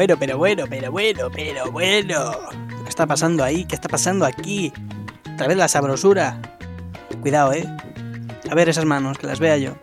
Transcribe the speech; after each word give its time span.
bueno, 0.00 0.16
pero 0.18 0.38
bueno, 0.38 0.64
pero 0.66 0.90
bueno, 0.90 1.30
pero 1.30 1.70
bueno. 1.70 2.32
¿Qué 2.84 2.88
está 2.88 3.06
pasando 3.06 3.44
ahí? 3.44 3.66
¿Qué 3.66 3.74
está 3.74 3.86
pasando 3.86 4.24
aquí? 4.24 4.72
Otra 5.34 5.46
vez 5.46 5.58
la 5.58 5.68
sabrosura. 5.68 6.40
Cuidado, 7.20 7.52
eh. 7.52 7.66
A 8.50 8.54
ver 8.54 8.70
esas 8.70 8.86
manos, 8.86 9.18
que 9.18 9.26
las 9.26 9.40
vea 9.40 9.58
yo. 9.58 9.74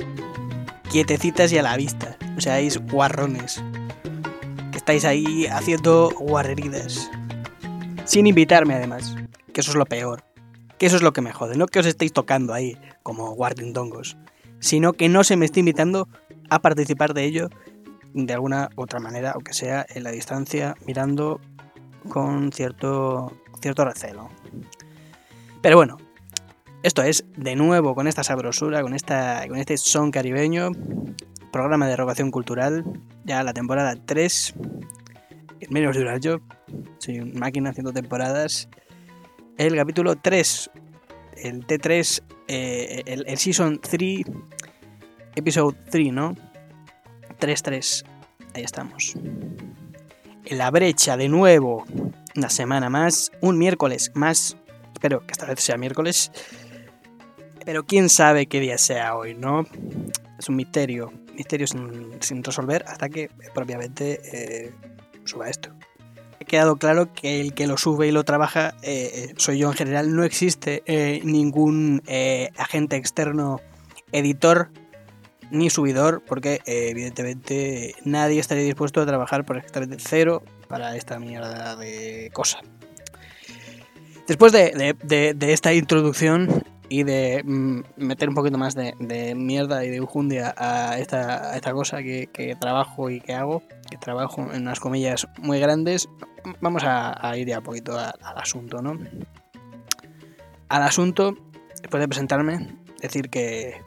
Quietecitas 0.89 1.53
y 1.53 1.59
a 1.59 1.61
la 1.61 1.77
vista. 1.77 2.17
O 2.35 2.41
seáis 2.41 2.79
guarrones. 2.79 3.63
Que 4.71 4.79
estáis 4.79 5.05
ahí 5.05 5.45
haciendo 5.45 6.09
guarreridas. 6.17 7.11
Sin 8.05 8.25
invitarme, 8.25 8.73
además. 8.73 9.15
Que 9.53 9.61
eso 9.61 9.69
es 9.69 9.77
lo 9.77 9.85
peor. 9.85 10.23
Que 10.79 10.87
eso 10.87 10.95
es 10.95 11.03
lo 11.03 11.13
que 11.13 11.21
me 11.21 11.31
jode. 11.31 11.57
No 11.57 11.67
que 11.67 11.77
os 11.77 11.85
estéis 11.85 12.11
tocando 12.11 12.55
ahí, 12.55 12.75
como 13.03 13.35
guardindongos. 13.35 14.17
Sino 14.57 14.93
que 14.93 15.09
no 15.09 15.23
se 15.23 15.37
me 15.37 15.45
esté 15.45 15.59
invitando 15.59 16.09
a 16.49 16.57
participar 16.57 17.13
de 17.13 17.25
ello 17.25 17.49
de 18.13 18.33
alguna 18.33 18.69
otra 18.75 18.99
manera, 18.99 19.31
aunque 19.31 19.53
sea 19.53 19.85
en 19.89 20.03
la 20.03 20.11
distancia, 20.11 20.75
mirando 20.85 21.39
con 22.09 22.51
cierto, 22.51 23.31
cierto 23.61 23.85
recelo. 23.85 24.29
Pero 25.61 25.77
bueno, 25.77 25.97
esto 26.83 27.01
es 27.03 27.25
de 27.35 27.55
nuevo 27.55 27.95
con 27.95 28.07
esta 28.07 28.23
sabrosura, 28.23 28.81
con, 28.81 28.93
esta, 28.93 29.45
con 29.47 29.57
este 29.57 29.77
son 29.77 30.11
caribeño, 30.11 30.71
programa 31.51 31.87
de 31.87 31.93
erogación 31.93 32.31
cultural, 32.31 32.85
ya 33.25 33.43
la 33.43 33.53
temporada 33.53 33.95
3, 34.05 34.53
en 35.59 35.73
menos 35.73 35.95
de 35.95 36.01
un 36.03 36.07
año, 36.07 36.41
soy 36.99 37.19
una 37.19 37.39
máquina 37.39 37.71
haciendo 37.71 37.91
temporadas, 37.91 38.69
el 39.57 39.75
capítulo 39.75 40.15
3, 40.15 40.69
el 41.37 41.65
T3, 41.65 42.23
eh, 42.47 43.03
el, 43.05 43.25
el 43.27 43.37
Season 43.37 43.79
3, 43.81 44.25
Episode 45.35 45.77
3, 45.91 46.13
¿no? 46.13 46.35
3-3. 47.39 48.05
Ahí 48.53 48.63
estamos. 48.63 49.15
En 50.45 50.57
la 50.57 50.71
brecha 50.71 51.17
de 51.17 51.29
nuevo. 51.29 51.85
Una 52.35 52.49
semana 52.49 52.89
más. 52.89 53.31
Un 53.41 53.57
miércoles 53.57 54.11
más. 54.13 54.57
Espero 54.93 55.25
que 55.25 55.31
esta 55.31 55.45
vez 55.45 55.59
sea 55.59 55.77
miércoles. 55.77 56.31
Pero 57.65 57.85
quién 57.85 58.09
sabe 58.09 58.47
qué 58.47 58.59
día 58.59 58.77
sea 58.77 59.15
hoy, 59.15 59.35
¿no? 59.35 59.65
Es 60.39 60.49
un 60.49 60.55
misterio. 60.55 61.11
Misterio 61.35 61.67
sin, 61.67 62.43
resolver 62.43 62.85
hasta 62.87 63.09
que 63.09 63.29
propiamente 63.53 64.21
eh, 64.23 64.73
suba 65.25 65.49
esto. 65.49 65.71
He 66.39 66.45
quedado 66.45 66.77
claro 66.77 67.13
que 67.13 67.41
el 67.41 67.53
que 67.53 67.67
lo 67.67 67.77
sube 67.77 68.07
y 68.07 68.11
lo 68.11 68.23
trabaja 68.23 68.75
eh, 68.83 69.33
soy 69.37 69.59
yo 69.59 69.69
en 69.69 69.75
general. 69.75 70.15
No 70.15 70.23
existe 70.23 70.81
eh, 70.85 71.19
ningún 71.23 72.01
agente 72.57 72.95
externo 72.95 73.59
editor 74.11 74.69
ni 75.51 75.69
subidor, 75.69 76.23
porque 76.25 76.61
eh, 76.65 76.89
evidentemente 76.89 77.95
nadie 78.03 78.39
estaría 78.39 78.63
dispuesto 78.63 79.01
a 79.01 79.05
trabajar 79.05 79.45
por 79.45 79.57
exactamente 79.57 79.97
cero 79.99 80.43
para 80.67 80.95
esta 80.95 81.19
mierda 81.19 81.75
de 81.75 82.29
cosa. 82.33 82.59
Después 84.27 84.51
de, 84.51 84.95
esta 85.39 85.73
introducción 85.73 86.63
y 86.89 87.03
de 87.03 87.43
mm, 87.45 87.81
meter 87.95 88.27
un 88.27 88.35
poquito 88.35 88.57
más 88.57 88.75
de, 88.75 88.93
mierda 89.35 89.85
y 89.85 89.89
de 89.89 90.01
ujundia 90.01 90.53
a 90.57 90.99
esta, 90.99 91.71
cosa 91.71 92.03
que, 92.03 92.57
trabajo 92.59 93.09
y 93.09 93.21
que 93.21 93.33
hago, 93.33 93.63
que 93.89 93.97
trabajo 93.97 94.41
en 94.53 94.63
unas 94.63 94.81
comillas 94.81 95.27
muy 95.37 95.59
grandes, 95.59 96.09
vamos 96.59 96.83
a, 96.85 97.37
ir 97.37 97.47
ya 97.47 97.59
un 97.59 97.63
poquito 97.63 97.97
al 97.97 98.37
asunto, 98.37 98.81
¿no? 98.81 98.99
Al 100.67 100.83
asunto, 100.83 101.33
después 101.81 102.01
de 102.01 102.07
presentarme, 102.09 102.75
decir 103.01 103.29
que 103.29 103.81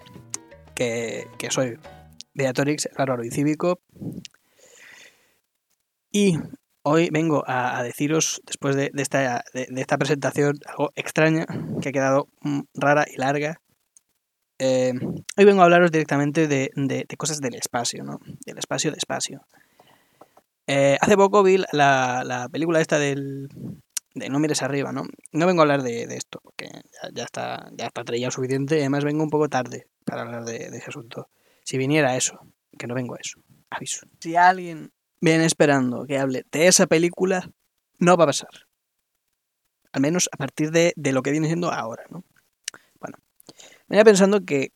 que, 0.81 1.51
soy 1.51 1.79
Beatorix, 2.35 2.89
raro 2.97 3.23
y 3.25 3.31
cívico. 3.31 3.81
Y 6.11 6.39
hoy 6.83 7.11
vengo 7.11 7.45
a, 7.47 7.83
deciros, 7.83 8.41
después 8.47 8.77
de, 8.77 8.91
esta, 8.97 9.45
de, 9.53 9.69
esta, 9.77 9.99
presentación 9.99 10.59
algo 10.67 10.91
extraña, 10.95 11.47
que 11.83 11.91
ha 11.91 11.93
quedado 11.93 12.29
mm, 12.41 12.61
rara 12.75 13.05
y 13.09 13.17
larga, 13.19 13.61
eh, 14.59 14.93
hoy 15.37 15.45
vengo 15.45 15.63
a 15.63 15.65
hablaros 15.65 15.91
directamente 15.91 16.49
de, 16.49 16.71
cosas 17.17 17.41
del 17.41 17.55
espacio, 17.55 18.03
¿no? 18.03 18.19
Del 18.47 18.59
espacio 18.59 18.91
de 18.91 18.97
espacio. 18.97 19.47
Eh, 20.67 20.97
hace 21.01 21.17
poco 21.17 21.43
vi 21.43 21.63
la, 21.73 22.49
película 22.51 22.81
esta 22.81 22.99
del, 22.99 23.49
de 24.15 24.28
No 24.28 24.38
mires 24.38 24.62
arriba, 24.62 24.93
¿no? 24.93 25.04
No 25.32 25.47
vengo 25.47 25.60
a 25.60 25.65
hablar 25.65 25.82
de, 25.82 26.03
esto, 26.15 26.41
porque 26.43 26.69
ya, 27.15 27.25
está 27.25 27.71
ya 27.72 27.87
está 27.87 28.04
trillado 28.04 28.31
suficiente, 28.31 28.78
además 28.78 29.04
vengo 29.04 29.22
un 29.22 29.31
poco 29.31 29.48
tarde 29.48 29.87
para 30.04 30.22
hablar 30.22 30.44
de, 30.44 30.66
ese 30.66 30.87
asunto. 30.88 31.28
Si 31.65 31.78
viniera 31.78 32.16
eso, 32.16 32.41
que 32.78 32.87
no 32.87 32.94
vengo 32.94 33.15
a 33.15 33.19
eso, 33.21 33.41
aviso. 33.71 34.06
Si 34.21 34.37
alguien 34.37 34.93
viene 35.21 35.44
esperando 35.44 36.06
que 36.06 36.19
hable 36.19 36.44
de 36.50 36.66
esa 36.66 36.87
película, 36.87 37.50
no 37.98 38.16
va 38.16 38.25
a 38.25 38.28
pasar. 38.28 38.66
Al 39.93 40.00
menos 40.00 40.28
a 40.32 40.37
partir 40.37 40.71
de, 40.71 40.92
lo 40.97 41.22
que 41.22 41.31
viene 41.31 41.47
siendo 41.47 41.72
ahora, 41.72 42.04
¿no? 42.10 42.25
Bueno, 43.00 43.19
venía 43.88 44.04
pensando 44.04 44.44
que, 44.44 44.72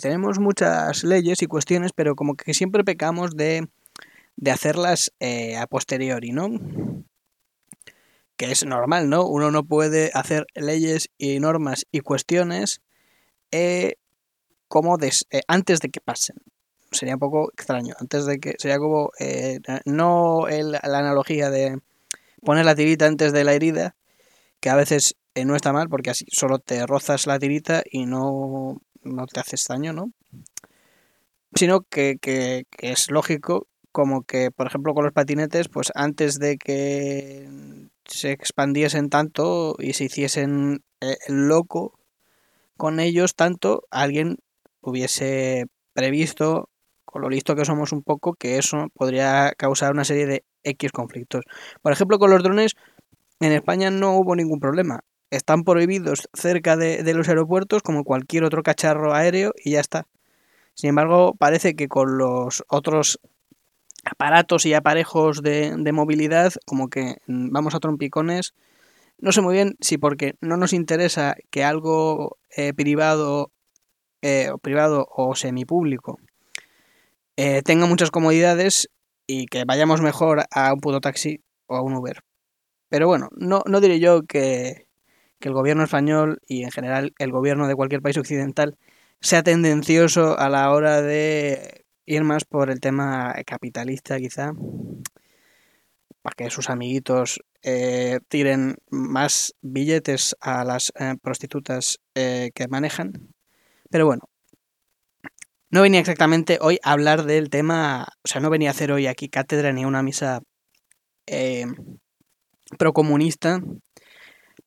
tenemos 0.00 0.40
muchas 0.40 1.04
leyes 1.04 1.42
y 1.42 1.46
cuestiones, 1.46 1.92
pero 1.94 2.16
como 2.16 2.34
que 2.34 2.54
siempre 2.54 2.82
pecamos 2.82 3.36
de, 3.36 3.68
de 4.36 4.50
hacerlas 4.50 5.12
eh, 5.20 5.56
a 5.56 5.66
posteriori, 5.66 6.32
¿no? 6.32 6.48
Que 8.36 8.52
es 8.52 8.64
normal, 8.66 9.08
¿no? 9.08 9.26
Uno 9.26 9.50
no 9.50 9.64
puede 9.64 10.10
hacer 10.14 10.46
leyes 10.54 11.08
y 11.16 11.40
normas 11.40 11.86
y 11.90 12.00
cuestiones 12.00 12.82
eh, 13.50 13.96
como 14.68 14.98
eh, 15.00 15.42
antes 15.48 15.80
de 15.80 15.88
que 15.88 16.00
pasen. 16.00 16.36
Sería 16.90 17.14
un 17.14 17.20
poco 17.20 17.50
extraño. 17.52 17.94
Antes 17.98 18.26
de 18.26 18.38
que. 18.38 18.54
Sería 18.58 18.78
como. 18.78 19.10
Eh, 19.18 19.60
no 19.84 20.46
la 20.48 20.80
analogía 20.82 21.50
de 21.50 21.80
poner 22.44 22.64
la 22.64 22.74
tirita 22.74 23.06
antes 23.06 23.32
de 23.32 23.44
la 23.44 23.54
herida, 23.54 23.96
que 24.60 24.70
a 24.70 24.76
veces 24.76 25.16
no 25.34 25.56
está 25.56 25.72
mal 25.72 25.88
porque 25.88 26.10
así 26.10 26.24
solo 26.30 26.58
te 26.58 26.86
rozas 26.86 27.26
la 27.26 27.38
tirita 27.38 27.82
y 27.90 28.06
no, 28.06 28.80
no 29.02 29.26
te 29.26 29.40
haces 29.40 29.64
daño, 29.68 29.92
¿no? 29.92 30.12
Sino 31.54 31.82
que, 31.82 32.18
que, 32.20 32.66
es 32.78 33.10
lógico, 33.10 33.66
como 33.92 34.22
que, 34.22 34.50
por 34.50 34.66
ejemplo, 34.66 34.94
con 34.94 35.04
los 35.04 35.12
patinetes, 35.12 35.68
pues 35.68 35.90
antes 35.94 36.38
de 36.38 36.58
que 36.58 37.48
se 38.08 38.32
expandiesen 38.32 39.10
tanto 39.10 39.76
y 39.78 39.92
se 39.92 40.04
hiciesen 40.04 40.82
el 41.00 41.48
loco 41.48 41.98
con 42.76 43.00
ellos 43.00 43.34
tanto, 43.34 43.84
alguien 43.90 44.36
hubiese 44.80 45.66
previsto, 45.94 46.68
con 47.04 47.22
lo 47.22 47.30
listo 47.30 47.56
que 47.56 47.64
somos 47.64 47.92
un 47.92 48.02
poco, 48.02 48.34
que 48.34 48.58
eso 48.58 48.88
podría 48.94 49.52
causar 49.56 49.92
una 49.92 50.04
serie 50.04 50.26
de 50.26 50.44
X 50.62 50.92
conflictos. 50.92 51.44
Por 51.80 51.92
ejemplo, 51.92 52.18
con 52.18 52.30
los 52.30 52.42
drones, 52.42 52.72
en 53.40 53.52
España 53.52 53.90
no 53.90 54.16
hubo 54.16 54.36
ningún 54.36 54.60
problema. 54.60 55.00
Están 55.30 55.64
prohibidos 55.64 56.28
cerca 56.34 56.76
de, 56.76 57.02
los 57.14 57.28
aeropuertos 57.28 57.82
como 57.82 58.04
cualquier 58.04 58.44
otro 58.44 58.62
cacharro 58.62 59.14
aéreo 59.14 59.52
y 59.56 59.72
ya 59.72 59.80
está. 59.80 60.06
Sin 60.74 60.90
embargo, 60.90 61.34
parece 61.34 61.74
que 61.74 61.88
con 61.88 62.18
los 62.18 62.62
otros 62.68 63.18
aparatos 64.06 64.64
y 64.66 64.74
aparejos 64.74 65.42
de, 65.42 65.76
movilidad, 65.92 66.52
como 66.64 66.88
que 66.88 67.16
vamos 67.26 67.74
a 67.74 67.80
trompicones. 67.80 68.54
No 69.18 69.32
sé 69.32 69.40
muy 69.40 69.54
bien 69.54 69.76
si 69.80 69.98
porque 69.98 70.34
no 70.40 70.56
nos 70.56 70.72
interesa 70.72 71.36
que 71.50 71.64
algo 71.64 72.38
eh, 72.56 72.72
privado 72.74 73.52
eh, 74.22 74.50
privado 74.62 75.06
o 75.14 75.34
semipúblico 75.34 76.18
eh, 77.36 77.62
tenga 77.62 77.86
muchas 77.86 78.10
comodidades 78.10 78.88
y 79.26 79.46
que 79.46 79.64
vayamos 79.64 80.00
mejor 80.00 80.44
a 80.50 80.72
un 80.72 80.80
puto 80.80 81.00
taxi 81.00 81.42
o 81.66 81.76
a 81.76 81.82
un 81.82 81.94
Uber. 81.94 82.22
Pero 82.88 83.06
bueno, 83.06 83.28
no, 83.36 83.62
no 83.66 83.80
diré 83.80 84.00
yo 84.00 84.22
que, 84.22 84.86
que 85.38 85.48
el 85.48 85.54
gobierno 85.54 85.84
español 85.84 86.40
y 86.46 86.64
en 86.64 86.70
general 86.70 87.14
el 87.18 87.32
gobierno 87.32 87.68
de 87.68 87.74
cualquier 87.74 88.02
país 88.02 88.16
occidental 88.16 88.78
sea 89.20 89.42
tendencioso 89.42 90.38
a 90.38 90.48
la 90.48 90.70
hora 90.70 91.02
de 91.02 91.85
ir 92.06 92.24
más 92.24 92.44
por 92.44 92.70
el 92.70 92.80
tema 92.80 93.34
capitalista 93.46 94.18
quizá 94.18 94.52
para 96.22 96.34
que 96.34 96.50
sus 96.50 96.70
amiguitos 96.70 97.40
eh, 97.62 98.20
tiren 98.28 98.76
más 98.90 99.54
billetes 99.60 100.34
a 100.40 100.64
las 100.64 100.92
eh, 100.98 101.14
prostitutas 101.22 101.98
que 102.14 102.68
manejan. 102.68 103.12
Pero 103.90 104.06
bueno, 104.06 104.28
no 105.68 105.82
venía 105.82 106.00
exactamente 106.00 106.58
hoy 106.60 106.78
a 106.82 106.92
hablar 106.92 107.24
del 107.24 107.50
tema, 107.50 108.06
o 108.24 108.28
sea, 108.28 108.40
no 108.40 108.50
venía 108.50 108.70
a 108.70 108.72
hacer 108.72 108.92
hoy 108.92 109.06
aquí 109.08 109.28
cátedra 109.28 109.72
ni 109.72 109.84
una 109.84 110.02
misa 110.02 110.40
eh, 111.26 111.66
procomunista 112.78 113.60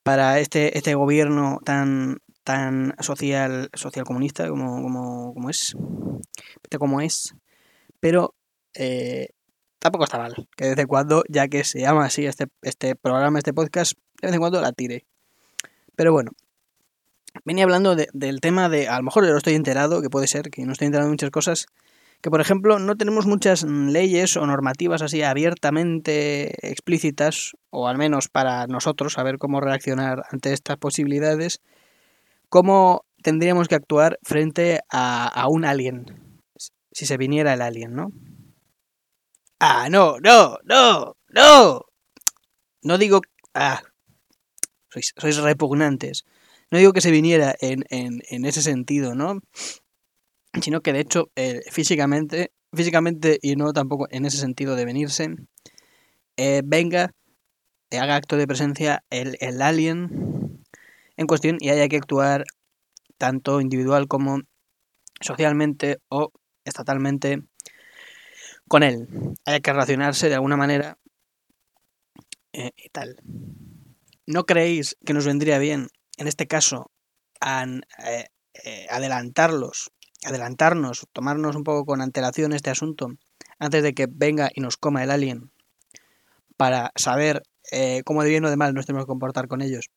para 0.02 0.38
este, 0.40 0.76
este 0.76 0.94
gobierno 0.94 1.58
tan, 1.64 2.18
tan 2.44 2.94
social, 3.00 3.70
social 3.74 4.04
comunista 4.04 4.48
como, 4.48 4.82
como, 4.82 5.34
como 5.34 5.50
es, 5.50 5.76
como 6.78 7.00
es, 7.00 7.34
pero 8.00 8.34
eh, 8.74 9.30
tampoco 9.78 10.04
está 10.04 10.18
mal 10.18 10.48
que 10.56 10.64
de 10.64 10.70
vez 10.70 10.78
en 10.78 10.86
cuando, 10.86 11.24
ya 11.28 11.48
que 11.48 11.64
se 11.64 11.80
llama 11.80 12.04
así 12.04 12.26
este, 12.26 12.46
este 12.62 12.96
programa, 12.96 13.38
este 13.38 13.52
podcast, 13.52 13.92
de 14.20 14.28
vez 14.28 14.34
en 14.34 14.40
cuando 14.40 14.60
la 14.60 14.72
tire. 14.72 15.06
Pero 15.96 16.12
bueno, 16.12 16.30
venía 17.44 17.64
hablando 17.64 17.94
del 17.94 18.40
tema 18.40 18.68
de, 18.68 18.88
a 18.88 18.96
lo 18.96 19.02
mejor 19.02 19.24
yo 19.24 19.32
no 19.32 19.38
estoy 19.38 19.54
enterado, 19.54 20.02
que 20.02 20.10
puede 20.10 20.26
ser 20.26 20.50
que 20.50 20.64
no 20.64 20.72
estoy 20.72 20.86
enterado 20.86 21.08
de 21.08 21.12
muchas 21.12 21.30
cosas, 21.30 21.66
que 22.20 22.30
por 22.30 22.40
ejemplo 22.40 22.78
no 22.78 22.96
tenemos 22.96 23.26
muchas 23.26 23.64
leyes 23.64 24.36
o 24.36 24.46
normativas 24.46 25.02
así 25.02 25.22
abiertamente 25.22 26.68
explícitas, 26.70 27.52
o 27.70 27.88
al 27.88 27.98
menos 27.98 28.28
para 28.28 28.66
nosotros 28.66 29.14
saber 29.14 29.38
cómo 29.38 29.60
reaccionar 29.60 30.24
ante 30.30 30.52
estas 30.52 30.76
posibilidades, 30.76 31.60
cómo 32.50 33.06
tendríamos 33.22 33.68
que 33.68 33.76
actuar 33.76 34.18
frente 34.22 34.80
a, 34.90 35.26
a 35.26 35.48
un 35.48 35.64
alien, 35.64 36.40
si 36.92 37.06
se 37.06 37.16
viniera 37.16 37.54
el 37.54 37.62
alien, 37.62 37.94
¿no? 37.94 38.12
Ah, 39.58 39.88
no, 39.90 40.18
no, 40.20 40.58
no, 40.64 41.16
no. 41.28 41.82
No 42.82 42.98
digo... 42.98 43.20
Ah, 43.54 43.82
sois, 44.88 45.12
sois 45.16 45.36
repugnantes. 45.38 46.24
No 46.70 46.78
digo 46.78 46.92
que 46.92 47.00
se 47.00 47.10
viniera 47.10 47.54
en, 47.60 47.84
en, 47.90 48.22
en 48.28 48.44
ese 48.44 48.62
sentido, 48.62 49.14
¿no? 49.14 49.40
Sino 50.60 50.80
que 50.80 50.92
de 50.92 51.00
hecho, 51.00 51.30
eh, 51.36 51.60
físicamente, 51.70 52.52
físicamente 52.72 53.38
y 53.42 53.56
no 53.56 53.72
tampoco 53.72 54.06
en 54.10 54.24
ese 54.24 54.38
sentido 54.38 54.76
de 54.76 54.84
venirse, 54.84 55.36
eh, 56.36 56.62
venga, 56.64 57.12
haga 57.92 58.16
acto 58.16 58.36
de 58.36 58.46
presencia 58.46 59.04
el, 59.10 59.36
el 59.40 59.60
alien 59.62 60.49
en 61.20 61.26
cuestión 61.26 61.58
y 61.60 61.68
haya 61.68 61.86
que 61.86 61.98
actuar 61.98 62.44
tanto 63.18 63.60
individual 63.60 64.08
como 64.08 64.40
socialmente 65.20 65.98
o 66.08 66.32
estatalmente 66.64 67.42
con 68.66 68.82
él. 68.82 69.06
Haya 69.44 69.60
que 69.60 69.70
relacionarse 69.70 70.30
de 70.30 70.36
alguna 70.36 70.56
manera 70.56 70.96
eh, 72.54 72.70
y 72.74 72.88
tal. 72.88 73.20
¿No 74.26 74.46
creéis 74.46 74.96
que 75.04 75.12
nos 75.12 75.26
vendría 75.26 75.58
bien, 75.58 75.88
en 76.16 76.26
este 76.26 76.46
caso, 76.46 76.90
eh, 77.44 78.24
eh, 78.64 78.86
adelantarlos, 78.88 79.92
adelantarnos, 80.24 81.06
tomarnos 81.12 81.54
un 81.54 81.64
poco 81.64 81.84
con 81.84 82.00
antelación 82.00 82.54
este 82.54 82.70
asunto, 82.70 83.08
antes 83.58 83.82
de 83.82 83.92
que 83.92 84.06
venga 84.10 84.50
y 84.54 84.62
nos 84.62 84.78
coma 84.78 85.04
el 85.04 85.10
alien, 85.10 85.52
para 86.56 86.92
saber 86.96 87.42
cómo 88.04 88.22
de 88.22 88.30
bien 88.30 88.44
o 88.46 88.50
de 88.50 88.56
mal 88.56 88.72
nos 88.72 88.86
tenemos 88.86 89.04
que 89.04 89.10
comportar 89.10 89.48
con 89.48 89.60
ellos? 89.60 89.90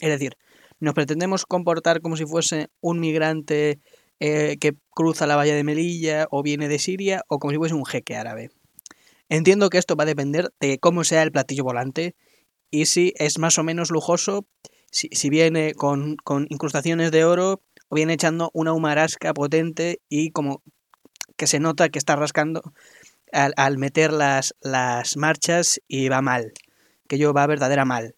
Es 0.00 0.08
decir, 0.08 0.36
nos 0.80 0.94
pretendemos 0.94 1.46
comportar 1.46 2.00
como 2.00 2.16
si 2.16 2.24
fuese 2.24 2.68
un 2.80 3.00
migrante 3.00 3.80
eh, 4.20 4.56
que 4.60 4.74
cruza 4.90 5.26
la 5.26 5.36
valla 5.36 5.54
de 5.54 5.64
Melilla 5.64 6.26
o 6.30 6.42
viene 6.42 6.68
de 6.68 6.78
Siria 6.78 7.22
o 7.28 7.38
como 7.38 7.52
si 7.52 7.56
fuese 7.56 7.74
un 7.74 7.86
jeque 7.86 8.16
árabe. 8.16 8.50
Entiendo 9.28 9.70
que 9.70 9.78
esto 9.78 9.96
va 9.96 10.04
a 10.04 10.06
depender 10.06 10.50
de 10.60 10.78
cómo 10.78 11.04
sea 11.04 11.22
el 11.22 11.32
platillo 11.32 11.64
volante 11.64 12.14
y 12.70 12.86
si 12.86 13.12
es 13.16 13.38
más 13.38 13.58
o 13.58 13.64
menos 13.64 13.90
lujoso, 13.90 14.46
si, 14.90 15.08
si 15.12 15.30
viene 15.30 15.74
con, 15.74 16.16
con, 16.16 16.46
incrustaciones 16.50 17.10
de 17.10 17.24
oro 17.24 17.62
o 17.88 17.94
viene 17.94 18.14
echando 18.14 18.50
una 18.54 18.72
humarasca 18.72 19.34
potente 19.34 20.00
y 20.08 20.30
como 20.30 20.62
que 21.36 21.46
se 21.46 21.60
nota 21.60 21.88
que 21.88 21.98
está 21.98 22.16
rascando 22.16 22.62
al, 23.32 23.52
al 23.56 23.78
meter 23.78 24.12
las, 24.12 24.54
las 24.60 25.16
marchas 25.16 25.80
y 25.86 26.08
va 26.08 26.22
mal, 26.22 26.52
que 27.06 27.18
yo 27.18 27.32
va 27.32 27.46
verdadera 27.46 27.84
mal. 27.84 28.14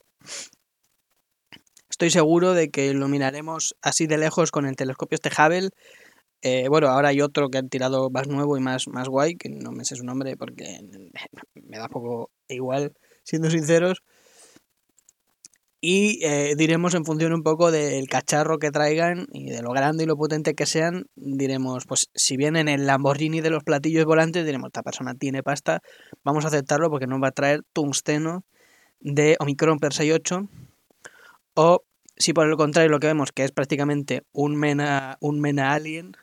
Estoy 2.01 2.13
seguro 2.13 2.55
de 2.55 2.71
que 2.71 2.95
lo 2.95 3.09
miraremos 3.09 3.77
así 3.83 4.07
de 4.07 4.17
lejos 4.17 4.51
con 4.51 4.65
el 4.65 4.75
telescopio 4.75 5.17
este 5.17 5.29
Hubble. 5.29 5.69
Eh, 6.41 6.67
bueno, 6.71 6.89
ahora 6.89 7.09
hay 7.09 7.21
otro 7.21 7.51
que 7.51 7.59
han 7.59 7.69
tirado 7.69 8.09
más 8.09 8.27
nuevo 8.27 8.57
y 8.57 8.61
más, 8.63 8.89
más 8.89 9.07
guay, 9.07 9.35
que 9.35 9.51
no 9.51 9.71
me 9.71 9.85
sé 9.85 9.97
su 9.97 10.05
nombre 10.05 10.35
porque 10.39 10.65
me 11.55 11.77
da 11.77 11.89
poco 11.89 12.31
igual, 12.49 12.95
siendo 13.23 13.51
sinceros. 13.51 14.03
Y 15.83 16.25
eh, 16.25 16.55
diremos 16.57 16.95
en 16.95 17.05
función 17.05 17.35
un 17.35 17.43
poco 17.43 17.71
del 17.71 18.09
cacharro 18.09 18.59
que 18.59 18.71
traigan 18.71 19.27
y 19.35 19.51
de 19.51 19.61
lo 19.61 19.73
grande 19.73 20.05
y 20.05 20.07
lo 20.07 20.17
potente 20.17 20.55
que 20.55 20.65
sean, 20.65 21.05
diremos, 21.17 21.85
pues 21.85 22.09
si 22.15 22.39
vienen 22.39 22.69
el 22.69 22.87
Lamborghini 22.87 23.43
de 23.43 23.51
los 23.51 23.63
platillos 23.63 24.07
volantes, 24.07 24.47
diremos, 24.47 24.69
esta 24.69 24.83
persona 24.83 25.17
tiene 25.17 25.43
pasta, 25.43 25.83
vamos 26.25 26.47
a 26.47 26.49
aceptarlo 26.49 26.89
porque 26.89 27.07
nos 27.07 27.23
va 27.23 27.29
a 27.29 27.33
traer 27.33 27.61
tungsteno 27.75 28.47
de 29.01 29.37
Omicron 29.39 29.79
per 29.79 29.93
68 29.93 30.49
o 31.57 31.85
si 32.21 32.35
por 32.35 32.47
el 32.49 32.57
contrario 32.57 32.91
lo 32.91 33.01
que 33.01 33.07
vemos 33.07 33.33
que 33.33 33.45
es 33.45 33.51
prácticamente 33.51 34.23
un 34.33 34.55
mena, 34.55 35.17
un 35.21 35.41
mena 35.41 35.73
alien 35.73 36.17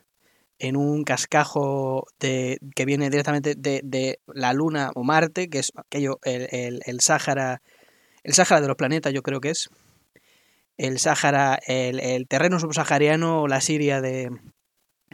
en 0.59 0.75
un 0.75 1.03
cascajo 1.03 2.05
de, 2.19 2.59
que 2.75 2.85
viene 2.85 3.09
directamente 3.09 3.55
de, 3.55 3.81
de, 3.83 4.19
la 4.27 4.53
Luna 4.53 4.91
o 4.95 5.03
Marte, 5.03 5.49
que 5.49 5.59
es 5.59 5.71
aquello, 5.75 6.19
el, 6.23 6.47
el, 6.51 6.81
el 6.85 6.99
Sáhara, 7.01 7.61
el 8.23 8.33
Sáhara 8.33 8.61
de 8.61 8.67
los 8.67 8.75
planetas 8.75 9.13
yo 9.13 9.23
creo 9.23 9.41
que 9.41 9.49
es, 9.49 9.69
el 10.77 10.99
Sáhara, 10.99 11.59
el, 11.65 11.99
el 11.99 12.27
terreno 12.27 12.59
subsahariano 12.59 13.41
o 13.41 13.47
la 13.47 13.61
Siria 13.61 13.99
de, 13.99 14.29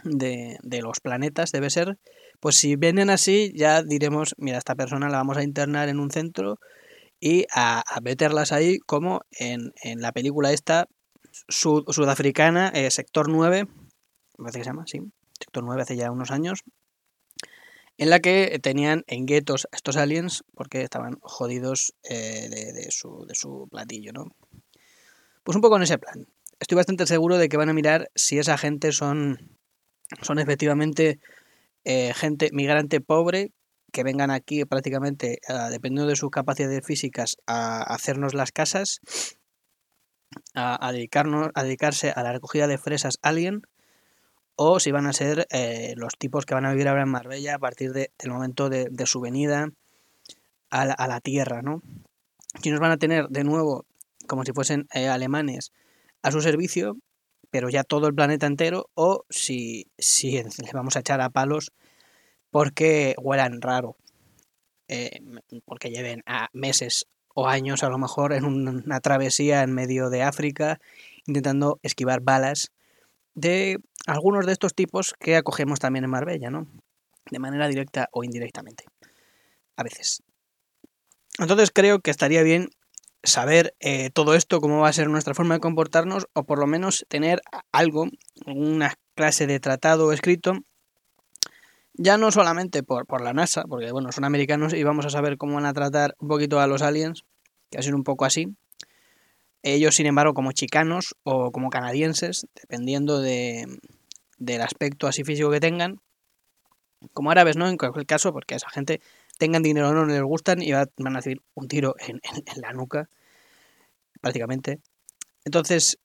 de, 0.02 0.58
de, 0.62 0.82
los 0.82 1.00
planetas 1.00 1.50
debe 1.50 1.70
ser, 1.70 1.98
pues 2.40 2.56
si 2.56 2.76
vienen 2.76 3.08
así 3.08 3.52
ya 3.54 3.82
diremos, 3.82 4.34
mira, 4.36 4.58
esta 4.58 4.74
persona 4.74 5.08
la 5.08 5.18
vamos 5.18 5.38
a 5.38 5.42
internar 5.42 5.88
en 5.88 5.98
un 5.98 6.10
centro 6.10 6.58
y 7.20 7.46
a, 7.52 7.82
a 7.86 8.00
meterlas 8.00 8.52
ahí 8.52 8.78
como 8.78 9.22
en, 9.30 9.72
en 9.82 10.00
la 10.00 10.12
película 10.12 10.52
esta 10.52 10.88
sud, 11.48 11.84
sudafricana, 11.88 12.68
eh, 12.68 12.90
Sector 12.90 13.28
9, 13.28 13.64
me 13.64 13.70
parece 14.36 14.58
que 14.58 14.64
se 14.64 14.70
llama, 14.70 14.84
sí, 14.86 15.00
Sector 15.38 15.64
9 15.64 15.82
hace 15.82 15.96
ya 15.96 16.10
unos 16.10 16.30
años, 16.30 16.62
en 17.96 18.10
la 18.10 18.20
que 18.20 18.58
tenían 18.60 19.04
en 19.06 19.26
guetos 19.26 19.68
a 19.72 19.76
estos 19.76 19.96
aliens 19.96 20.44
porque 20.54 20.82
estaban 20.82 21.18
jodidos 21.20 21.94
eh, 22.02 22.48
de, 22.50 22.72
de, 22.72 22.90
su, 22.90 23.24
de 23.26 23.34
su 23.34 23.68
platillo, 23.70 24.12
¿no? 24.12 24.34
Pues 25.44 25.56
un 25.56 25.62
poco 25.62 25.76
en 25.76 25.82
ese 25.82 25.98
plan. 25.98 26.26
Estoy 26.58 26.76
bastante 26.76 27.06
seguro 27.06 27.36
de 27.36 27.48
que 27.48 27.56
van 27.56 27.68
a 27.68 27.74
mirar 27.74 28.10
si 28.14 28.38
esa 28.38 28.56
gente 28.58 28.90
son, 28.92 29.58
son 30.22 30.38
efectivamente 30.38 31.20
eh, 31.84 32.12
gente 32.14 32.48
migrante 32.52 33.00
pobre 33.00 33.52
que 33.94 34.02
vengan 34.02 34.32
aquí 34.32 34.64
prácticamente, 34.64 35.38
uh, 35.48 35.70
dependiendo 35.70 36.08
de 36.08 36.16
sus 36.16 36.28
capacidades 36.28 36.84
físicas, 36.84 37.36
a 37.46 37.80
hacernos 37.94 38.34
las 38.34 38.50
casas, 38.50 39.00
a, 40.52 40.90
dedicarnos, 40.90 41.50
a 41.54 41.62
dedicarse 41.62 42.10
a 42.10 42.24
la 42.24 42.32
recogida 42.32 42.66
de 42.66 42.76
fresas 42.76 43.18
alien, 43.22 43.62
o 44.56 44.80
si 44.80 44.90
van 44.90 45.06
a 45.06 45.12
ser 45.12 45.46
eh, 45.50 45.94
los 45.96 46.18
tipos 46.18 46.44
que 46.44 46.54
van 46.54 46.66
a 46.66 46.72
vivir 46.72 46.88
ahora 46.88 47.02
en 47.02 47.08
Marbella 47.08 47.54
a 47.54 47.58
partir 47.60 47.92
de, 47.92 48.10
del 48.18 48.32
momento 48.32 48.68
de, 48.68 48.90
su 49.06 49.20
venida 49.20 49.70
a 50.70 51.06
la, 51.06 51.20
Tierra, 51.20 51.62
¿no? 51.62 51.80
Si 52.60 52.70
nos 52.72 52.80
van 52.80 52.90
a 52.90 52.96
tener 52.96 53.28
de 53.28 53.44
nuevo, 53.44 53.86
como 54.26 54.44
si 54.44 54.50
fuesen 54.52 54.88
eh, 54.92 55.06
alemanes, 55.06 55.70
a 56.22 56.32
su 56.32 56.40
servicio, 56.40 56.96
pero 57.50 57.68
ya 57.68 57.84
todo 57.84 58.08
el 58.08 58.14
planeta 58.14 58.48
entero, 58.48 58.90
o 58.94 59.24
si, 59.30 59.86
si 59.98 60.32
le 60.32 60.72
vamos 60.72 60.96
a 60.96 61.00
echar 61.00 61.20
a 61.20 61.30
palos 61.30 61.70
porque 62.54 63.16
huelan 63.20 63.60
raro, 63.60 63.96
eh, 64.86 65.20
porque 65.64 65.90
lleven 65.90 66.22
a 66.24 66.50
meses 66.52 67.08
o 67.34 67.48
años 67.48 67.82
a 67.82 67.88
lo 67.88 67.98
mejor 67.98 68.32
en 68.32 68.44
una 68.44 69.00
travesía 69.00 69.64
en 69.64 69.72
medio 69.72 70.08
de 70.08 70.22
África 70.22 70.78
intentando 71.26 71.80
esquivar 71.82 72.20
balas 72.20 72.70
de 73.34 73.80
algunos 74.06 74.46
de 74.46 74.52
estos 74.52 74.72
tipos 74.72 75.16
que 75.18 75.34
acogemos 75.34 75.80
también 75.80 76.04
en 76.04 76.12
Marbella, 76.12 76.48
¿no? 76.48 76.68
De 77.28 77.40
manera 77.40 77.66
directa 77.66 78.08
o 78.12 78.22
indirectamente. 78.22 78.84
A 79.74 79.82
veces. 79.82 80.22
Entonces 81.40 81.72
creo 81.74 82.02
que 82.02 82.12
estaría 82.12 82.44
bien 82.44 82.68
saber 83.24 83.74
eh, 83.80 84.10
todo 84.10 84.36
esto, 84.36 84.60
cómo 84.60 84.78
va 84.78 84.90
a 84.90 84.92
ser 84.92 85.08
nuestra 85.08 85.34
forma 85.34 85.54
de 85.54 85.60
comportarnos, 85.60 86.28
o 86.34 86.44
por 86.44 86.60
lo 86.60 86.68
menos 86.68 87.04
tener 87.08 87.42
algo, 87.72 88.06
una 88.46 88.94
clase 89.16 89.48
de 89.48 89.58
tratado 89.58 90.12
escrito 90.12 90.60
ya 91.94 92.18
no 92.18 92.30
solamente 92.30 92.82
por, 92.82 93.06
por 93.06 93.22
la 93.22 93.32
NASA, 93.32 93.64
porque 93.64 93.90
bueno, 93.92 94.12
son 94.12 94.24
americanos 94.24 94.74
y 94.74 94.82
vamos 94.82 95.06
a 95.06 95.10
saber 95.10 95.38
cómo 95.38 95.54
van 95.54 95.66
a 95.66 95.72
tratar 95.72 96.14
un 96.18 96.28
poquito 96.28 96.60
a 96.60 96.66
los 96.66 96.82
aliens, 96.82 97.22
que 97.70 97.78
va 97.78 97.80
a 97.80 97.84
ser 97.84 97.94
un 97.94 98.04
poco 98.04 98.24
así. 98.24 98.48
Ellos, 99.62 99.94
sin 99.94 100.06
embargo, 100.06 100.34
como 100.34 100.52
chicanos 100.52 101.14
o 101.22 101.50
como 101.50 101.70
canadienses, 101.70 102.46
dependiendo 102.54 103.20
de, 103.20 103.66
del 104.38 104.60
aspecto 104.60 105.06
así 105.06 105.24
físico 105.24 105.50
que 105.50 105.60
tengan, 105.60 106.00
como 107.12 107.30
árabes, 107.30 107.56
¿no? 107.56 107.68
En 107.68 107.76
cualquier 107.76 108.06
caso, 108.06 108.32
porque 108.32 108.54
a 108.54 108.56
esa 108.56 108.68
gente 108.68 109.00
tengan 109.38 109.62
dinero 109.62 109.88
o 109.88 109.94
no, 109.94 110.04
les 110.04 110.22
gustan 110.22 110.62
y 110.62 110.72
van 110.72 110.88
a 111.06 111.10
recibir 111.16 111.42
un 111.54 111.68
tiro 111.68 111.94
en, 111.98 112.20
en 112.24 112.60
la 112.60 112.72
nuca, 112.72 113.08
prácticamente. 114.20 114.80
Entonces, 115.44 115.98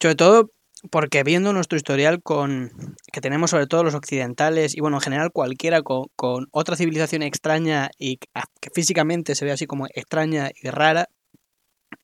sobre 0.00 0.14
todo 0.16 0.50
porque 0.90 1.22
viendo 1.22 1.52
nuestro 1.52 1.76
historial 1.76 2.22
con 2.22 2.72
que 3.12 3.20
tenemos 3.20 3.50
sobre 3.50 3.66
todo 3.66 3.84
los 3.84 3.94
occidentales 3.94 4.76
y 4.76 4.80
bueno 4.80 4.96
en 4.96 5.02
general 5.02 5.30
cualquiera 5.32 5.82
con, 5.82 6.06
con, 6.16 6.48
otra 6.50 6.76
civilización 6.76 7.22
extraña 7.22 7.90
y 7.98 8.16
que 8.16 8.70
físicamente 8.74 9.34
se 9.34 9.44
ve 9.44 9.52
así 9.52 9.66
como 9.66 9.86
extraña 9.86 10.50
y 10.60 10.68
rara 10.68 11.08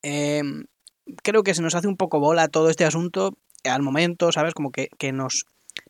eh, 0.02 0.42
creo 1.22 1.42
que 1.42 1.54
se 1.54 1.62
nos 1.62 1.74
hace 1.74 1.88
un 1.88 1.96
poco 1.96 2.20
bola 2.20 2.48
todo 2.48 2.70
este 2.70 2.84
asunto 2.84 3.36
al 3.64 3.82
momento 3.82 4.30
sabes 4.30 4.54
como 4.54 4.70
que, 4.70 4.88
que 4.98 5.12
nos 5.12 5.44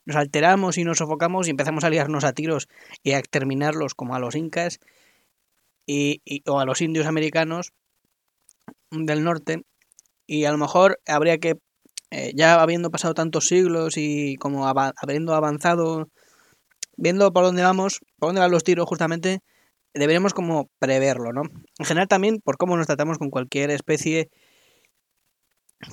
nos 0.06 0.16
alteramos 0.16 0.78
y 0.78 0.84
nos 0.84 0.98
sofocamos 0.98 1.46
y 1.46 1.50
empezamos 1.50 1.84
a 1.84 1.90
liarnos 1.90 2.24
a 2.24 2.32
tiros 2.32 2.68
y 3.02 3.12
a 3.12 3.18
exterminarlos 3.18 3.94
como 3.94 4.14
a 4.14 4.18
los 4.18 4.34
incas 4.34 4.80
y, 5.86 6.20
y, 6.24 6.42
o 6.48 6.60
a 6.60 6.64
los 6.64 6.80
indios 6.80 7.06
americanos 7.06 7.72
del 8.90 9.24
norte. 9.24 9.62
Y 10.26 10.44
a 10.44 10.52
lo 10.52 10.58
mejor 10.58 11.00
habría 11.06 11.38
que 11.38 11.54
eh, 12.10 12.32
ya 12.34 12.60
habiendo 12.60 12.90
pasado 12.90 13.14
tantos 13.14 13.46
siglos 13.46 13.96
y 13.96 14.36
como 14.36 14.66
habiendo 14.66 15.34
avanzado 15.34 16.08
viendo 16.96 17.32
por 17.32 17.44
dónde 17.44 17.62
vamos, 17.62 18.00
por 18.18 18.28
dónde 18.30 18.40
van 18.40 18.50
los 18.50 18.64
tiros 18.64 18.86
justamente, 18.86 19.40
deberíamos 19.94 20.34
como 20.34 20.68
preverlo, 20.78 21.32
¿no? 21.32 21.42
En 21.78 21.86
general 21.86 22.08
también 22.08 22.40
por 22.40 22.56
cómo 22.58 22.76
nos 22.76 22.86
tratamos 22.86 23.18
con 23.18 23.30
cualquier 23.30 23.70
especie 23.70 24.30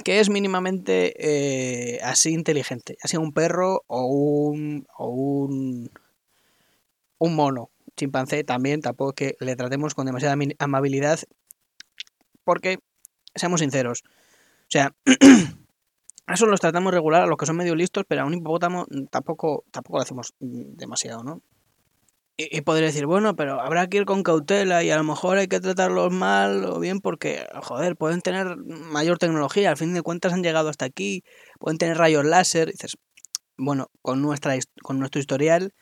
que 0.03 0.19
es 0.19 0.29
mínimamente 0.29 1.13
eh, 1.19 1.99
así 2.03 2.33
inteligente, 2.33 2.97
ya 3.01 3.07
sea 3.07 3.19
un 3.19 3.33
perro 3.33 3.83
o 3.87 4.05
un, 4.05 4.87
o 4.97 5.09
un, 5.09 5.91
un 7.19 7.35
mono, 7.35 7.69
chimpancé 7.95 8.43
también, 8.43 8.81
tampoco 8.81 9.13
que 9.13 9.35
le 9.39 9.55
tratemos 9.55 9.93
con 9.93 10.07
demasiada 10.07 10.35
amabilidad, 10.57 11.19
porque, 12.43 12.79
seamos 13.35 13.59
sinceros, 13.59 14.01
o 14.05 14.69
sea, 14.69 14.95
eso 16.27 16.45
los 16.47 16.59
tratamos 16.59 16.93
regular 16.93 17.23
a 17.23 17.27
los 17.27 17.37
que 17.37 17.45
son 17.45 17.57
medio 17.57 17.75
listos, 17.75 18.03
pero 18.07 18.21
a 18.21 18.25
un 18.25 18.33
hipopótamo 18.33 18.85
tampoco, 19.11 19.63
tampoco 19.71 19.97
lo 19.97 20.03
hacemos 20.03 20.33
demasiado, 20.39 21.23
¿no? 21.23 21.41
Y, 22.37 22.59
podría 22.61 22.87
decir, 22.87 23.05
bueno, 23.05 23.37
pero 23.37 23.61
habrá 23.61 23.87
que 23.87 23.95
ir 23.95 24.05
con 24.05 24.21
cautela 24.21 24.83
y 24.83 24.91
a 24.91 24.97
lo 24.97 25.05
mejor 25.05 25.37
hay 25.37 25.47
que 25.47 25.61
tratarlos 25.61 26.11
mal 26.11 26.65
o 26.65 26.79
bien 26.81 26.99
porque, 26.99 27.47
joder, 27.63 27.95
pueden 27.95 28.19
tener 28.19 28.57
mayor 28.57 29.17
tecnología, 29.17 29.69
al 29.69 29.77
fin 29.77 29.93
de 29.93 30.01
cuentas 30.01 30.33
han 30.33 30.43
llegado 30.43 30.67
hasta 30.67 30.83
aquí, 30.83 31.23
pueden 31.59 31.77
tener 31.77 31.97
rayos 31.97 32.25
láser. 32.25 32.71
dices, 32.71 32.97
bueno, 33.57 33.87
con, 34.01 34.21
nuestra, 34.21 34.57
con 34.83 34.99
nuestro 34.99 35.21
historial, 35.21 35.73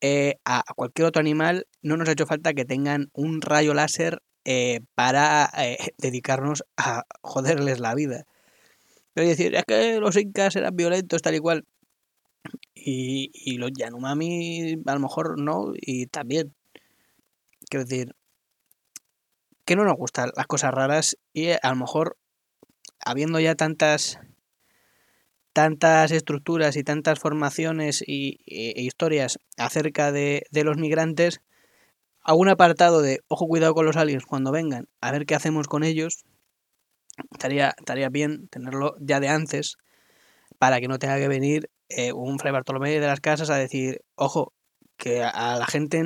eh, 0.00 0.34
a, 0.44 0.64
cualquier 0.74 1.06
otro 1.06 1.20
animal 1.20 1.66
no 1.80 1.96
nos 1.96 2.08
ha 2.08 2.12
hecho 2.12 2.26
falta 2.26 2.54
que 2.54 2.64
tengan 2.64 3.08
un 3.12 3.40
rayo 3.40 3.72
láser 3.72 4.20
eh, 4.44 4.80
para 4.96 5.48
eh, 5.56 5.78
dedicarnos 5.98 6.64
a 6.76 7.04
joderles 7.22 7.78
la 7.78 7.94
vida. 7.94 8.24
Pero 9.14 9.28
decir, 9.28 9.54
es 9.54 9.64
que 9.64 10.00
los 10.00 10.16
incas 10.16 10.56
eran 10.56 10.76
violentos, 10.76 11.22
tal 11.22 11.36
y 11.36 11.38
cual. 11.38 11.64
Y, 12.74 13.30
y 13.32 13.56
los 13.56 13.70
Yanomami 13.72 14.82
a 14.84 14.94
lo 14.94 15.00
mejor 15.00 15.40
no, 15.40 15.72
y 15.74 16.06
también. 16.06 16.54
Quiero 17.70 17.86
decir, 17.86 18.14
que 19.64 19.76
no 19.76 19.84
nos 19.84 19.96
gustan 19.96 20.30
las 20.36 20.46
cosas 20.46 20.72
raras 20.72 21.16
y 21.32 21.50
a 21.50 21.70
lo 21.70 21.76
mejor 21.76 22.16
habiendo 23.04 23.40
ya 23.40 23.54
tantas 23.54 24.18
tantas 25.52 26.10
estructuras 26.10 26.76
y 26.76 26.82
tantas 26.82 27.20
formaciones 27.20 28.02
y, 28.04 28.40
e, 28.46 28.82
historias 28.82 29.38
acerca 29.56 30.10
de, 30.10 30.46
de, 30.50 30.64
los 30.64 30.76
migrantes, 30.76 31.42
algún 32.22 32.48
apartado 32.48 33.02
de 33.02 33.20
ojo 33.28 33.46
cuidado 33.46 33.72
con 33.72 33.86
los 33.86 33.96
aliens 33.96 34.26
cuando 34.26 34.50
vengan, 34.50 34.88
a 35.00 35.12
ver 35.12 35.26
qué 35.26 35.36
hacemos 35.36 35.68
con 35.68 35.84
ellos, 35.84 36.24
estaría, 37.30 37.74
estaría 37.78 38.08
bien 38.08 38.48
tenerlo 38.48 38.96
ya 39.00 39.20
de 39.20 39.28
antes 39.28 39.76
para 40.58 40.80
que 40.80 40.88
no 40.88 40.98
tenga 40.98 41.18
que 41.18 41.28
venir 41.28 41.70
eh, 41.88 42.12
un 42.12 42.38
Fray 42.38 42.52
Bartolomé 42.52 42.98
de 42.98 43.06
las 43.06 43.20
Casas 43.20 43.50
a 43.50 43.56
decir, 43.56 44.02
ojo, 44.14 44.52
que 44.96 45.22
a, 45.22 45.56
la 45.58 45.66
gente, 45.66 46.02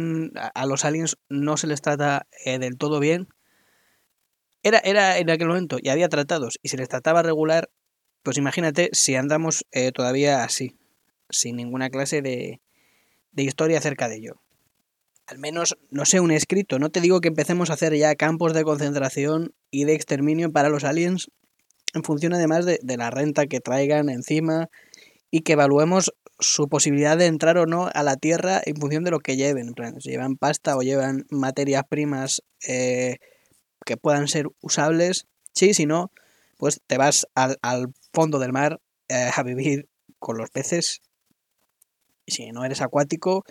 a 0.54 0.66
los 0.66 0.84
aliens 0.84 1.16
no 1.28 1.56
se 1.56 1.66
les 1.66 1.82
trata 1.82 2.26
eh, 2.44 2.58
del 2.58 2.78
todo 2.78 3.00
bien. 3.00 3.28
Era, 4.62 4.78
era 4.78 5.18
en 5.18 5.30
aquel 5.30 5.48
momento 5.48 5.78
y 5.80 5.88
había 5.88 6.08
tratados 6.08 6.58
y 6.62 6.68
se 6.68 6.76
les 6.76 6.88
trataba 6.88 7.22
regular, 7.22 7.70
pues 8.22 8.38
imagínate 8.38 8.90
si 8.92 9.14
andamos 9.14 9.64
eh, 9.70 9.92
todavía 9.92 10.42
así, 10.42 10.76
sin 11.30 11.56
ninguna 11.56 11.90
clase 11.90 12.22
de, 12.22 12.60
de 13.32 13.42
historia 13.42 13.78
acerca 13.78 14.08
de 14.08 14.16
ello. 14.16 14.42
Al 15.28 15.38
menos, 15.38 15.76
no 15.90 16.06
sé, 16.06 16.20
un 16.20 16.30
escrito. 16.30 16.78
No 16.78 16.88
te 16.88 17.02
digo 17.02 17.20
que 17.20 17.28
empecemos 17.28 17.68
a 17.68 17.75
hacer 17.75 17.94
ya 17.94 18.14
campos 18.14 18.54
de 18.54 18.64
concentración 18.64 19.52
y 19.70 19.85
de 19.85 19.92
exterminio 19.92 20.50
para 20.50 20.70
los 20.70 20.85
aliens, 20.85 21.30
en 21.92 22.02
función 22.02 22.32
además 22.32 22.64
de, 22.64 22.80
la 22.82 23.11
renta 23.11 23.47
que 23.47 23.61
traigan 23.61 24.08
encima 24.08 24.70
y 25.30 25.42
que 25.42 25.52
evaluemos 25.52 26.14
su 26.38 26.68
posibilidad 26.68 27.18
de 27.18 27.26
entrar 27.26 27.58
o 27.58 27.66
no 27.66 27.90
a 27.92 28.02
la 28.02 28.16
Tierra 28.16 28.62
en 28.64 28.76
función 28.76 29.04
de 29.04 29.11
lo 29.11 29.20
que 29.20 29.37
lleven. 29.37 29.75
si 29.99 30.08
llevan 30.08 30.37
pasta 30.37 30.78
o 30.78 30.80
llevan 30.80 31.26
materias 31.28 31.82
primas 31.87 32.42
eh, 32.66 33.18
que 33.85 33.99
puedan 33.99 34.28
ser 34.28 34.47
usables, 34.62 35.26
sí, 35.52 35.75
si 35.75 35.85
no, 35.85 36.11
pues 36.56 36.80
te 36.87 36.97
vas 36.97 37.26
al, 37.35 37.92
fondo 38.14 38.38
del 38.38 38.54
mar 38.54 38.80
eh, 39.11 39.28
a 39.35 39.42
vivir 39.42 39.90
con 40.18 40.38
los 40.38 40.49
peces. 40.49 41.02
Si 42.26 42.50
no 42.50 42.64
eres 42.64 42.80
acuático, 42.80 43.44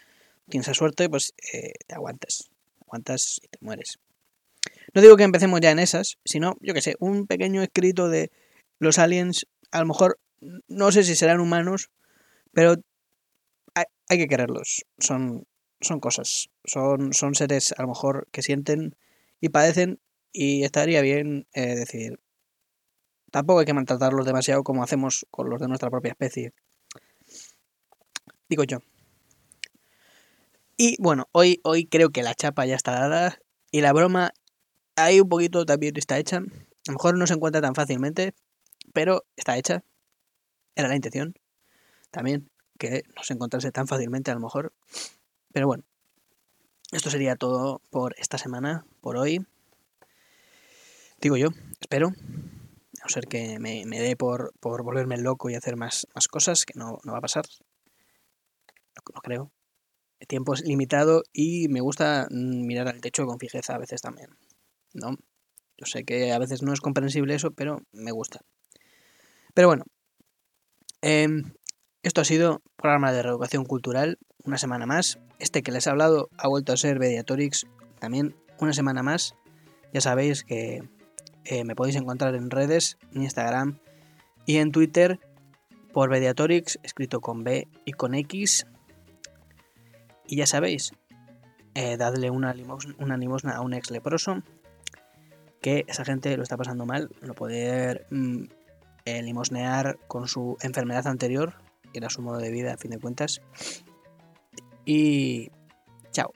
tienes 0.50 0.76
suerte, 0.76 1.10
pues 1.10 1.34
eh, 1.54 1.74
te 1.86 1.96
aguantas. 1.96 2.50
Aguantas 2.82 3.40
y 3.44 3.48
te 3.48 3.58
mueres. 3.62 4.00
No 4.94 5.02
digo 5.02 5.18
que 5.18 5.24
empecemos 5.24 5.60
ya 5.62 5.72
en 5.72 5.80
esas, 5.80 6.18
sino, 6.26 6.56
yo 6.62 6.74
que 6.74 6.82
sé, 6.82 6.96
un 7.00 7.28
pequeño 7.28 7.62
escrito 7.62 8.10
de 8.10 8.32
los 8.80 9.00
aliens, 9.00 9.48
a 9.72 9.80
lo 9.80 9.88
mejor 9.88 10.20
no 10.68 10.92
sé 10.92 11.04
si 11.04 11.16
serán 11.16 11.40
humanos, 11.40 11.90
pero 12.54 12.76
hay, 13.76 14.18
que 14.18 14.28
quererlos. 14.28 14.86
Son, 15.00 15.46
son 15.82 16.00
cosas. 16.00 16.50
Son, 16.64 17.14
son 17.14 17.36
seres 17.36 17.74
a 17.78 17.82
lo 17.84 17.90
mejor 17.90 18.28
que 18.32 18.42
sienten 18.42 18.96
y 19.40 19.50
padecen 19.50 20.00
y 20.32 20.64
estaría 20.64 21.02
bien 21.02 21.48
eh, 21.54 21.76
decir, 21.76 22.20
tampoco 23.32 23.60
hay 23.60 23.66
que 23.66 23.74
maltratarlos 23.74 24.26
demasiado 24.26 24.64
como 24.64 24.84
hacemos 24.84 25.26
con 25.32 25.50
los 25.50 25.60
de 25.60 25.68
nuestra 25.68 25.90
propia 25.90 26.12
especie. 26.12 26.54
Digo 28.50 28.64
yo. 28.64 28.80
Y 30.78 30.96
bueno, 31.02 31.28
hoy, 31.32 31.60
hoy 31.64 31.88
creo 31.88 32.12
que 32.12 32.22
la 32.22 32.36
chapa 32.36 32.68
ya 32.68 32.76
está 32.76 32.92
dada 32.92 33.40
y 33.72 33.82
la 33.82 33.94
broma 33.94 34.32
ahí 34.96 35.20
un 35.20 35.28
poquito 35.28 35.66
también 35.66 35.98
está 35.98 36.20
hecha. 36.20 36.38
A 36.38 36.42
lo 36.42 36.94
mejor 36.94 37.18
no 37.18 37.26
se 37.26 37.34
encuentra 37.34 37.62
tan 37.62 37.74
fácilmente, 37.74 38.36
pero 38.94 39.26
está 39.36 39.58
hecha. 39.58 39.84
Era 40.76 40.88
la 40.88 40.96
intención 40.96 41.34
también 42.12 42.52
que 42.78 43.04
no 43.16 43.24
se 43.24 43.34
encontrase 43.34 43.72
tan 43.72 43.88
fácilmente 43.88 44.30
a 44.30 44.36
lo 44.36 44.40
mejor. 44.40 44.72
Pero 45.52 45.66
bueno, 45.66 45.84
esto 46.92 47.10
sería 47.10 47.36
todo 47.36 47.82
por 47.90 48.14
esta 48.20 48.38
semana, 48.38 48.86
por 49.02 49.18
hoy. 49.18 49.44
Digo 51.20 51.38
yo, 51.38 51.50
espero. 51.82 52.10
A 52.10 53.04
no 53.04 53.10
ser 53.10 53.28
que 53.28 53.58
me, 53.58 53.84
dé 53.86 54.16
por, 54.16 54.54
por, 54.60 54.84
volverme 54.84 55.18
loco 55.18 55.50
y 55.50 55.56
hacer 55.56 55.76
más, 55.76 56.08
más 56.14 56.28
cosas, 56.28 56.66
que 56.66 56.78
no, 56.78 57.00
no 57.04 57.14
va 57.14 57.18
a 57.18 57.22
pasar. 57.22 57.46
No, 59.14 59.22
creo. 59.22 59.52
Tiempo 60.28 60.54
es 60.54 60.62
limitado 60.62 61.24
y 61.32 61.68
me 61.68 61.82
gusta 61.82 62.28
mm, 62.30 62.66
mirar 62.66 62.88
al 62.88 63.02
techo 63.02 63.26
con 63.26 63.40
fijeza 63.40 63.76
a 63.76 63.80
veces 63.80 64.02
también. 64.02 64.30
¿No? 64.94 65.18
Yo 65.78 65.86
sé 65.86 66.04
que 66.04 66.32
a 66.32 66.40
veces 66.40 66.64
no 66.64 66.74
es 66.74 66.82
comprensible 66.82 67.36
eso, 67.36 67.52
pero 67.52 67.82
me 67.92 68.12
gusta. 68.12 68.42
Pero 69.54 69.68
bueno, 69.68 69.86
Em, 71.02 71.54
esto 72.02 72.22
ha 72.22 72.26
sido 72.26 72.62
programa 72.76 73.12
de 73.12 73.22
reeducación 73.22 73.66
cultural, 73.66 74.18
una 74.44 74.58
semana 74.58 74.86
más. 74.86 75.20
Este 75.40 75.62
que 75.62 75.72
les 75.72 75.86
he 75.86 75.90
hablado 75.90 76.30
ha 76.38 76.48
vuelto 76.48 76.74
a 76.74 76.78
ser 76.78 77.00
Mediatorix, 77.00 77.68
también 78.00 78.36
una 78.60 78.74
semana 78.74 79.04
más. 79.04 79.36
Ya 79.94 80.02
sabéis 80.02 80.44
que 80.44 80.84
eh, 81.46 81.64
me 81.64 81.76
podéis 81.76 81.96
encontrar 81.98 82.36
en 82.36 82.50
redes, 82.50 82.98
en 83.14 83.24
Instagram 83.24 83.80
y 84.46 84.58
en 84.58 84.72
Twitter 84.72 85.20
por 85.94 86.10
Mediatorix, 86.10 86.80
escrito 86.84 87.22
con 87.22 87.44
B 87.44 87.68
y 87.86 87.92
con 87.92 88.16
X. 88.16 88.66
Y 90.28 90.36
ya 90.36 90.46
sabéis, 90.46 90.92
eh, 91.74 91.98
dadle 91.98 92.30
una, 92.30 92.54
limosna, 92.54 93.56
a 93.56 93.62
un 93.62 93.74
ex 93.74 93.92
leproso, 93.92 94.44
que 95.62 95.86
esa 95.88 96.06
gente 96.06 96.36
lo 96.38 96.44
está 96.44 96.58
pasando 96.58 96.86
mal, 96.86 97.10
no 97.22 97.34
poder 97.34 98.06
mm, 98.10 98.44
eh, 99.06 99.24
limosnear 99.24 99.98
con 100.08 100.28
su 100.28 100.58
enfermedad 100.62 101.08
anterior, 101.08 101.56
que 101.92 102.00
era 102.00 102.10
su 102.10 102.22
modo 102.22 102.40
de 102.40 102.52
vida 102.52 102.74
a 102.74 102.78
fin 102.78 102.92
de 102.92 103.00
cuentas. 103.00 103.42
Y 104.86 105.50
chao. 106.12 106.32